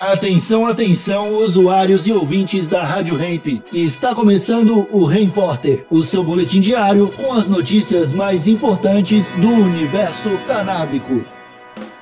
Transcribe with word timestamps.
Atenção, 0.00 0.64
atenção, 0.64 1.36
usuários 1.36 2.06
e 2.06 2.12
ouvintes 2.12 2.66
da 2.66 2.82
Rádio 2.82 3.22
Hemp. 3.22 3.62
Está 3.70 4.14
começando 4.14 4.88
o 4.90 5.04
Repórter, 5.04 5.84
o 5.90 6.02
seu 6.02 6.24
boletim 6.24 6.58
diário 6.58 7.06
com 7.10 7.34
as 7.34 7.46
notícias 7.46 8.10
mais 8.10 8.46
importantes 8.46 9.30
do 9.32 9.46
universo 9.46 10.30
canábico. 10.46 11.22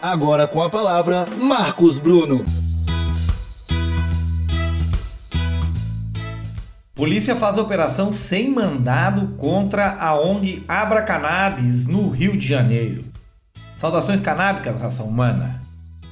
Agora 0.00 0.46
com 0.46 0.62
a 0.62 0.70
palavra, 0.70 1.24
Marcos 1.40 1.98
Bruno. 1.98 2.44
Polícia 6.94 7.34
faz 7.34 7.58
operação 7.58 8.12
sem 8.12 8.48
mandado 8.48 9.34
contra 9.36 9.96
a 9.96 10.14
ONG 10.14 10.62
Abra 10.68 11.02
Cannabis 11.02 11.88
no 11.88 12.08
Rio 12.10 12.38
de 12.38 12.46
Janeiro. 12.46 13.04
Saudações 13.76 14.20
canábicas, 14.20 14.80
raça 14.80 15.02
humana. 15.02 15.67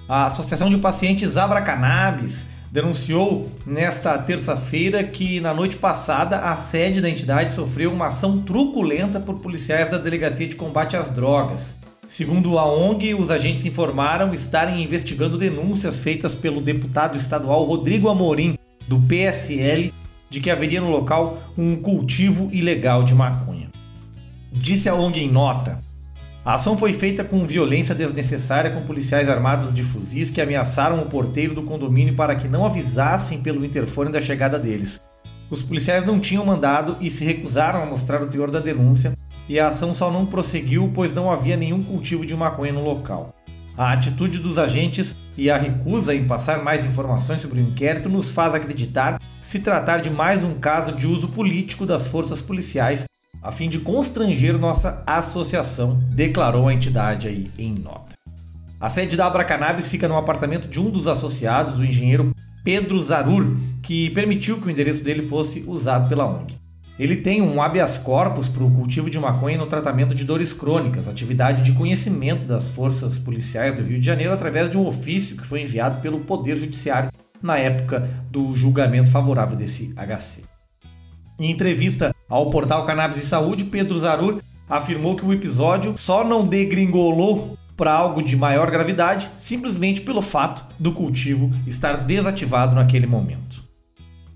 A 0.08 0.26
Associação 0.26 0.70
de 0.70 0.78
Pacientes 0.78 1.36
Abra 1.36 1.60
Cannabis 1.60 2.46
denunciou 2.70 3.50
nesta 3.66 4.16
terça-feira 4.16 5.02
que 5.02 5.40
na 5.40 5.52
noite 5.52 5.76
passada 5.76 6.38
a 6.38 6.54
sede 6.54 7.00
da 7.00 7.10
entidade 7.10 7.50
sofreu 7.50 7.92
uma 7.92 8.06
ação 8.06 8.40
truculenta 8.40 9.18
por 9.18 9.40
policiais 9.40 9.90
da 9.90 9.98
Delegacia 9.98 10.46
de 10.46 10.54
Combate 10.54 10.96
às 10.96 11.10
Drogas. 11.10 11.76
Segundo 12.06 12.56
a 12.56 12.72
ONG, 12.72 13.14
os 13.14 13.32
agentes 13.32 13.66
informaram 13.66 14.32
estarem 14.32 14.80
investigando 14.80 15.36
denúncias 15.36 15.98
feitas 15.98 16.36
pelo 16.36 16.60
deputado 16.60 17.16
estadual 17.16 17.64
Rodrigo 17.64 18.08
Amorim, 18.08 18.56
do 18.86 19.00
PSL, 19.00 19.92
de 20.30 20.40
que 20.40 20.52
haveria 20.52 20.80
no 20.80 20.88
local 20.88 21.36
um 21.58 21.74
cultivo 21.74 22.48
ilegal 22.52 23.02
de 23.02 23.12
maconha. 23.12 23.70
Disse 24.52 24.88
a 24.88 24.94
ONG 24.94 25.18
em 25.18 25.32
nota: 25.32 25.80
a 26.46 26.54
ação 26.54 26.78
foi 26.78 26.92
feita 26.92 27.24
com 27.24 27.44
violência 27.44 27.92
desnecessária 27.92 28.70
com 28.70 28.82
policiais 28.82 29.28
armados 29.28 29.74
de 29.74 29.82
fuzis 29.82 30.30
que 30.30 30.40
ameaçaram 30.40 31.00
o 31.00 31.06
porteiro 31.06 31.52
do 31.52 31.64
condomínio 31.64 32.14
para 32.14 32.36
que 32.36 32.46
não 32.46 32.64
avisassem 32.64 33.40
pelo 33.40 33.64
interfone 33.64 34.12
da 34.12 34.20
chegada 34.20 34.56
deles. 34.56 35.00
Os 35.50 35.64
policiais 35.64 36.06
não 36.06 36.20
tinham 36.20 36.46
mandado 36.46 36.98
e 37.00 37.10
se 37.10 37.24
recusaram 37.24 37.82
a 37.82 37.86
mostrar 37.86 38.22
o 38.22 38.28
teor 38.28 38.48
da 38.48 38.60
denúncia, 38.60 39.18
e 39.48 39.58
a 39.58 39.66
ação 39.66 39.92
só 39.92 40.08
não 40.08 40.24
prosseguiu 40.24 40.88
pois 40.94 41.16
não 41.16 41.28
havia 41.28 41.56
nenhum 41.56 41.82
cultivo 41.82 42.24
de 42.24 42.36
maconha 42.36 42.72
no 42.72 42.84
local. 42.84 43.34
A 43.76 43.92
atitude 43.92 44.38
dos 44.38 44.56
agentes 44.56 45.16
e 45.36 45.50
a 45.50 45.56
recusa 45.56 46.14
em 46.14 46.28
passar 46.28 46.62
mais 46.62 46.84
informações 46.84 47.40
sobre 47.40 47.58
o 47.58 47.62
inquérito 47.62 48.08
nos 48.08 48.30
faz 48.30 48.54
acreditar 48.54 49.20
se 49.40 49.58
tratar 49.58 50.00
de 50.00 50.10
mais 50.10 50.44
um 50.44 50.54
caso 50.54 50.92
de 50.92 51.08
uso 51.08 51.26
político 51.26 51.84
das 51.84 52.06
forças 52.06 52.40
policiais 52.40 53.04
a 53.42 53.52
fim 53.52 53.68
de 53.68 53.80
constranger 53.80 54.58
nossa 54.58 55.02
associação, 55.06 56.00
declarou 56.10 56.68
a 56.68 56.74
entidade 56.74 57.28
aí 57.28 57.50
em 57.58 57.72
nota. 57.74 58.14
A 58.80 58.88
sede 58.88 59.16
da 59.16 59.26
Abra 59.26 59.44
Cannabis 59.44 59.88
fica 59.88 60.06
no 60.06 60.16
apartamento 60.16 60.68
de 60.68 60.80
um 60.80 60.90
dos 60.90 61.06
associados, 61.06 61.78
o 61.78 61.84
engenheiro 61.84 62.34
Pedro 62.62 63.00
Zarur, 63.00 63.56
que 63.82 64.10
permitiu 64.10 64.60
que 64.60 64.66
o 64.66 64.70
endereço 64.70 65.04
dele 65.04 65.22
fosse 65.22 65.64
usado 65.66 66.08
pela 66.08 66.26
ONG. 66.26 66.56
Ele 66.98 67.16
tem 67.16 67.42
um 67.42 67.60
habeas 67.60 67.98
corpus 67.98 68.48
para 68.48 68.64
o 68.64 68.70
cultivo 68.70 69.10
de 69.10 69.18
maconha 69.18 69.58
no 69.58 69.66
tratamento 69.66 70.14
de 70.14 70.24
dores 70.24 70.52
crônicas, 70.54 71.06
atividade 71.06 71.62
de 71.62 71.72
conhecimento 71.72 72.46
das 72.46 72.70
forças 72.70 73.18
policiais 73.18 73.76
do 73.76 73.82
Rio 73.82 74.00
de 74.00 74.06
Janeiro 74.06 74.32
através 74.32 74.70
de 74.70 74.78
um 74.78 74.86
ofício 74.86 75.36
que 75.36 75.46
foi 75.46 75.60
enviado 75.60 76.00
pelo 76.00 76.20
Poder 76.20 76.54
Judiciário 76.54 77.10
na 77.42 77.58
época 77.58 78.08
do 78.30 78.54
julgamento 78.54 79.10
favorável 79.10 79.56
desse 79.56 79.94
HC. 79.94 80.42
Em 81.38 81.50
entrevista 81.50 82.15
ao 82.28 82.50
portal 82.50 82.84
Cannabis 82.84 83.22
e 83.22 83.26
Saúde, 83.26 83.66
Pedro 83.66 83.98
Zarur 83.98 84.40
afirmou 84.68 85.16
que 85.16 85.24
o 85.24 85.32
episódio 85.32 85.96
só 85.96 86.24
não 86.24 86.46
degringolou 86.46 87.56
para 87.76 87.92
algo 87.92 88.22
de 88.22 88.36
maior 88.36 88.70
gravidade 88.70 89.30
simplesmente 89.36 90.00
pelo 90.00 90.22
fato 90.22 90.64
do 90.78 90.92
cultivo 90.92 91.50
estar 91.66 91.98
desativado 91.98 92.74
naquele 92.74 93.06
momento. 93.06 93.62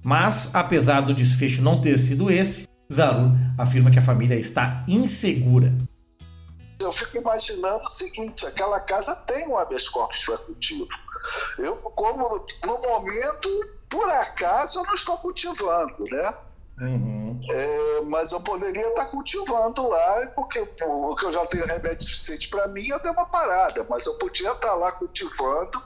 Mas, 0.03 0.51
apesar 0.55 1.01
do 1.01 1.15
desfecho 1.15 1.63
não 1.63 1.81
ter 1.81 1.99
sido 1.99 2.31
esse, 2.31 2.69
Zarur 2.93 3.33
afirma 3.59 3.91
que 3.91 3.99
a 3.99 4.03
família 4.03 4.35
está 4.35 4.85
insegura. 4.89 5.77
Eu 6.81 6.93
fico 6.93 7.19
imaginando 7.19 7.85
o 7.85 7.89
seguinte: 7.89 8.47
aquela 8.47 8.81
casa 8.81 9.15
tem 9.27 9.49
um 9.51 9.59
habeas 9.59 9.89
corpus 9.89 10.25
para 10.25 10.39
cultivo. 10.39 10.87
Eu, 11.59 11.77
como 11.77 12.47
no 12.65 12.83
momento, 12.83 13.71
por 13.89 14.09
acaso, 14.11 14.79
eu 14.79 14.85
não 14.85 14.95
estou 14.95 15.19
cultivando, 15.19 16.05
né? 16.11 16.35
Uhum. 16.81 17.20
É, 17.53 18.01
mas 18.07 18.33
eu 18.33 18.41
poderia 18.41 18.87
estar 18.89 19.07
cultivando 19.07 19.89
lá, 19.89 20.17
porque, 20.35 20.61
porque 20.79 21.27
eu 21.27 21.33
já 21.33 21.45
tenho 21.47 21.67
remédio 21.67 22.09
suficiente 22.09 22.49
para 22.49 22.69
mim, 22.69 22.87
eu 22.89 23.01
dei 23.01 23.11
uma 23.11 23.27
parada, 23.27 23.87
mas 23.89 24.07
eu 24.07 24.15
podia 24.15 24.51
estar 24.51 24.75
lá 24.75 24.93
cultivando. 24.93 25.83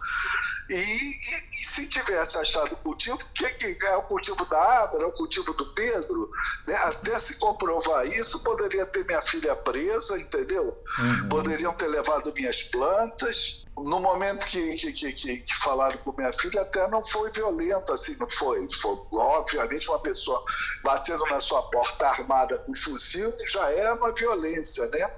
E, 0.70 0.74
e, 0.74 0.76
e 0.76 1.64
se 1.64 1.86
tivesse 1.88 2.38
achado 2.38 2.72
o 2.72 2.76
cultivo, 2.76 3.16
o 3.16 3.32
que, 3.34 3.74
que, 3.74 3.86
é 3.86 3.96
o 3.96 4.02
cultivo 4.04 4.44
da 4.46 4.82
Abra, 4.82 5.02
é 5.02 5.06
o 5.06 5.12
cultivo 5.12 5.52
do 5.54 5.74
Pedro? 5.74 6.30
Né? 6.66 6.74
Até 6.84 7.18
se 7.18 7.36
comprovar 7.36 8.06
isso, 8.06 8.42
poderia 8.42 8.86
ter 8.86 9.04
minha 9.04 9.20
filha 9.22 9.54
presa, 9.56 10.18
entendeu? 10.18 10.66
Uhum. 10.98 11.28
Poderiam 11.28 11.72
ter 11.74 11.88
levado 11.88 12.32
minhas 12.34 12.62
plantas 12.62 13.64
no 13.78 13.98
momento 13.98 14.46
que, 14.46 14.74
que, 14.76 14.92
que, 14.92 15.12
que, 15.12 15.54
falaram 15.56 15.98
com 15.98 16.12
minha 16.12 16.32
filha, 16.32 16.60
até 16.60 16.86
não 16.88 17.04
foi 17.04 17.30
violento, 17.30 17.92
assim, 17.92 18.16
não 18.18 18.30
foi. 18.30 18.66
Foi, 18.70 18.96
obviamente, 19.12 19.88
uma 19.88 19.98
pessoa 19.98 20.42
batendo 20.82 21.24
na 21.26 21.40
sua 21.40 21.62
porta 21.70 22.08
armada 22.08 22.58
com 22.58 22.74
fuzil 22.74 23.32
já 23.48 23.70
é 23.72 23.92
uma 23.92 24.12
violência, 24.12 24.86
né? 24.86 25.10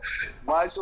Mas 0.45 0.77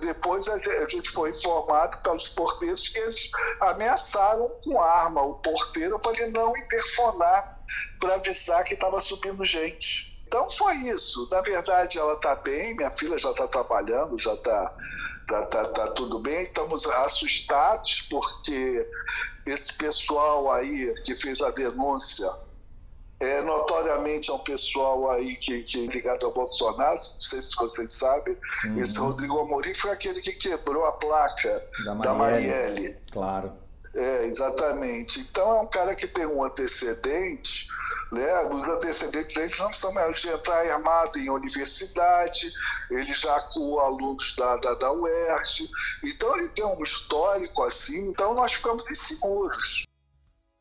depois 0.00 0.48
a 0.48 0.58
gente 0.88 1.10
foi 1.10 1.30
informado 1.30 1.98
pelos 1.98 2.28
porteiros 2.30 2.88
que 2.88 2.98
eles 2.98 3.30
ameaçaram 3.60 4.44
com 4.64 4.80
arma 4.80 5.22
o 5.22 5.34
porteiro 5.34 5.98
para 6.00 6.12
ele 6.12 6.32
não 6.32 6.50
interfonar 6.50 7.62
para 8.00 8.16
avisar 8.16 8.64
que 8.64 8.74
estava 8.74 9.00
subindo 9.00 9.44
gente. 9.44 10.11
Então 10.32 10.50
foi 10.50 10.74
isso. 10.88 11.28
Na 11.30 11.42
verdade, 11.42 11.98
ela 11.98 12.14
está 12.14 12.34
bem, 12.36 12.74
minha 12.74 12.90
filha 12.92 13.18
já 13.18 13.30
está 13.32 13.46
trabalhando, 13.48 14.18
já 14.18 14.32
está 14.32 14.74
tá, 15.28 15.46
tá, 15.48 15.64
tá 15.66 15.86
tudo 15.88 16.20
bem. 16.20 16.44
Estamos 16.44 16.86
assustados 16.86 18.00
porque 18.08 18.90
esse 19.44 19.74
pessoal 19.74 20.50
aí 20.50 20.94
que 21.04 21.14
fez 21.18 21.42
a 21.42 21.50
denúncia 21.50 22.32
é, 23.20 23.42
notoriamente 23.42 24.30
é 24.30 24.32
um 24.32 24.38
pessoal 24.38 25.10
aí 25.10 25.34
que, 25.36 25.60
que 25.64 25.86
é 25.86 25.86
ligado 25.92 26.24
ao 26.24 26.32
Bolsonaro, 26.32 26.94
não 26.94 27.00
sei 27.02 27.40
se 27.42 27.54
vocês 27.54 27.92
sabem. 27.92 28.34
Uhum. 28.64 28.82
Esse 28.82 28.98
Rodrigo 28.98 29.38
Amorim 29.38 29.74
foi 29.74 29.90
aquele 29.90 30.18
que 30.22 30.32
quebrou 30.32 30.86
a 30.86 30.92
placa 30.92 31.62
da 31.84 31.94
Marielle. 31.94 32.02
Da 32.02 32.14
Marielle. 32.14 32.96
Claro. 33.12 33.52
É, 33.94 34.24
exatamente. 34.24 35.20
Então 35.20 35.58
é 35.58 35.60
um 35.60 35.66
cara 35.66 35.94
que 35.94 36.06
tem 36.06 36.24
um 36.24 36.42
antecedente 36.42 37.68
né? 38.12 38.44
Os 38.44 38.68
antecedentes 38.68 39.34
deles 39.34 39.58
não 39.58 39.72
são 39.72 39.92
maiores 39.94 40.20
de 40.20 40.28
entrar 40.28 40.70
armado 40.70 41.18
em 41.18 41.30
universidade, 41.30 42.52
ele 42.90 43.02
já 43.02 43.34
acua 43.36 43.84
alunos 43.84 44.34
da, 44.36 44.56
da, 44.56 44.74
da 44.74 44.92
UERJ, 44.92 45.68
então 46.04 46.36
ele 46.38 46.48
tem 46.50 46.64
um 46.64 46.82
histórico 46.82 47.62
assim, 47.64 48.10
então 48.10 48.34
nós 48.34 48.52
ficamos 48.52 48.90
inseguros. 48.90 49.84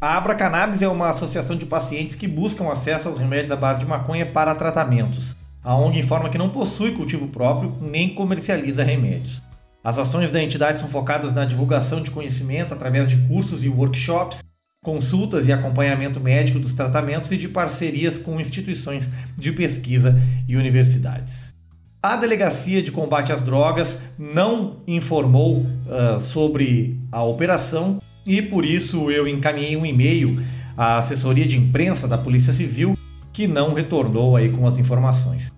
A 0.01 0.17
Abra 0.17 0.33
Cannabis 0.33 0.81
é 0.81 0.87
uma 0.87 1.09
associação 1.09 1.55
de 1.55 1.65
pacientes 1.65 2.15
que 2.15 2.27
buscam 2.27 2.71
acesso 2.71 3.07
aos 3.07 3.19
remédios 3.19 3.51
à 3.51 3.55
base 3.55 3.81
de 3.81 3.85
maconha 3.85 4.25
para 4.25 4.55
tratamentos. 4.55 5.35
A 5.63 5.75
ONG 5.75 5.99
informa 5.99 6.29
que 6.29 6.39
não 6.39 6.49
possui 6.49 6.95
cultivo 6.95 7.27
próprio 7.27 7.77
nem 7.79 8.15
comercializa 8.15 8.83
remédios. 8.83 9.43
As 9.83 9.99
ações 9.99 10.31
da 10.31 10.41
entidade 10.41 10.79
são 10.79 10.89
focadas 10.89 11.33
na 11.33 11.45
divulgação 11.45 12.01
de 12.01 12.09
conhecimento 12.09 12.73
através 12.73 13.09
de 13.09 13.27
cursos 13.27 13.63
e 13.63 13.69
workshops 13.69 14.40
consultas 14.83 15.47
e 15.47 15.53
acompanhamento 15.53 16.19
médico 16.19 16.57
dos 16.57 16.73
tratamentos 16.73 17.31
e 17.31 17.37
de 17.37 17.47
parcerias 17.47 18.17
com 18.17 18.39
instituições 18.39 19.07
de 19.37 19.51
pesquisa 19.51 20.19
e 20.47 20.57
universidades. 20.57 21.53
A 22.01 22.15
Delegacia 22.15 22.81
de 22.81 22.91
Combate 22.91 23.31
às 23.31 23.43
Drogas 23.43 24.01
não 24.17 24.77
informou 24.87 25.59
uh, 25.59 26.19
sobre 26.19 26.99
a 27.11 27.21
operação 27.23 27.99
e 28.25 28.41
por 28.41 28.65
isso 28.65 29.11
eu 29.11 29.27
encaminhei 29.27 29.77
um 29.77 29.85
e-mail 29.85 30.43
à 30.75 30.97
assessoria 30.97 31.45
de 31.45 31.59
imprensa 31.59 32.07
da 32.07 32.17
Polícia 32.17 32.51
Civil 32.51 32.97
que 33.31 33.45
não 33.45 33.75
retornou 33.75 34.35
aí 34.35 34.49
com 34.49 34.65
as 34.65 34.79
informações. 34.79 35.51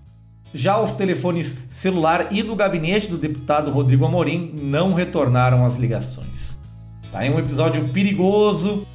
Já 0.53 0.77
os 0.81 0.91
telefones 0.91 1.63
celular 1.69 2.27
e 2.29 2.43
do 2.43 2.57
gabinete 2.57 3.07
do 3.07 3.17
deputado 3.17 3.71
Rodrigo 3.71 4.05
Amorim 4.05 4.51
não 4.53 4.93
retornaram 4.93 5.65
as 5.65 5.77
ligações. 5.77 6.59
Tá, 7.09 7.23
é 7.23 7.29
um 7.29 7.39
episódio 7.39 7.87
perigoso 7.89 8.85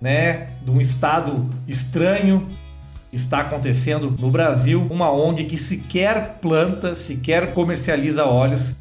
né, 0.00 0.48
de 0.62 0.70
um 0.70 0.80
estado 0.80 1.48
estranho 1.68 2.48
está 3.12 3.40
acontecendo 3.40 4.16
no 4.18 4.30
Brasil, 4.30 4.86
uma 4.90 5.10
ONG 5.10 5.44
que 5.44 5.56
sequer 5.56 6.38
planta, 6.40 6.94
sequer 6.94 7.52
comercializa 7.52 8.24
óleos, 8.24 8.76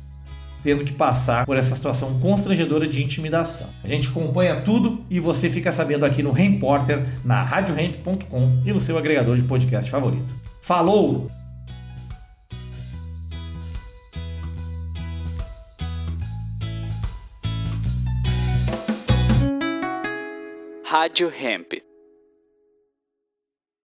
tendo 0.64 0.84
que 0.84 0.94
passar 0.94 1.46
por 1.46 1.58
essa 1.58 1.74
situação 1.74 2.20
constrangedora 2.20 2.88
de 2.88 3.04
intimidação. 3.04 3.70
A 3.84 3.88
gente 3.88 4.10
acompanha 4.10 4.58
tudo 4.58 5.04
e 5.10 5.20
você 5.20 5.50
fica 5.50 5.72
sabendo 5.72 6.06
aqui 6.06 6.22
no 6.22 6.32
Repórter, 6.32 7.06
na 7.24 7.44
RadioRemp.com 7.44 8.62
e 8.66 8.72
no 8.72 8.80
seu 8.80 8.98
agregador 8.98 9.36
de 9.36 9.44
podcast 9.44 9.90
favorito. 9.90 10.36
Falou! 10.62 11.39
Rádio 20.92 21.30
Hemp. 21.30 21.89